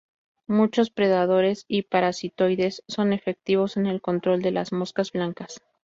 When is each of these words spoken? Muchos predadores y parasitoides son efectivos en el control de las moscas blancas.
Muchos 0.47 0.89
predadores 0.89 1.65
y 1.67 1.83
parasitoides 1.83 2.81
son 2.87 3.13
efectivos 3.13 3.77
en 3.77 3.85
el 3.85 4.01
control 4.01 4.41
de 4.41 4.49
las 4.49 4.73
moscas 4.73 5.11
blancas. 5.11 5.61